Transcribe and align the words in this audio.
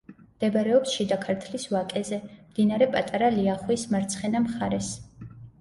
მდებარეობს 0.19 0.93
შიდა 0.93 1.17
ქართლის 1.25 1.67
ვაკეზე, 1.75 2.19
მდინარე 2.53 2.89
პატარა 2.97 3.31
ლიახვის 3.37 3.87
მარცხენა 3.93 4.45
მხარეს. 4.49 4.91